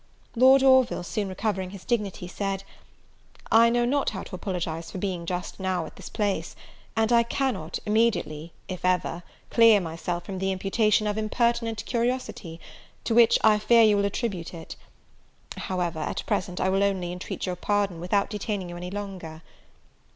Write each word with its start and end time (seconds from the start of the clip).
Lord 0.35 0.63
Orville, 0.63 1.03
soon 1.03 1.29
recovering 1.29 1.69
his 1.69 1.85
dignity, 1.85 2.27
said, 2.27 2.63
"I 3.51 3.69
know 3.69 3.85
not 3.85 4.09
how 4.09 4.23
to 4.23 4.33
apologize 4.35 4.89
for 4.89 4.97
being, 4.97 5.27
just 5.27 5.59
now, 5.59 5.85
at 5.85 5.95
this 5.95 6.09
place; 6.09 6.55
and 6.95 7.11
I 7.13 7.21
cannot, 7.21 7.77
immediately 7.85 8.51
if 8.67 8.83
ever 8.83 9.21
clear 9.51 9.79
myself 9.79 10.25
from 10.25 10.39
the 10.39 10.51
imputation 10.51 11.05
of 11.05 11.19
impertinent 11.19 11.85
curiosity, 11.85 12.59
to 13.03 13.13
which 13.13 13.37
I 13.43 13.59
fear 13.59 13.83
you 13.83 13.95
will 13.95 14.05
attribute 14.05 14.55
it: 14.55 14.75
however, 15.55 15.99
at 15.99 16.25
present, 16.25 16.59
I 16.59 16.69
will 16.69 16.81
only 16.83 17.11
intreat 17.11 17.45
your 17.45 17.55
pardon, 17.55 17.99
without 17.99 18.31
detaining 18.31 18.69
you 18.69 18.77
any 18.77 18.89
longer." 18.89 19.43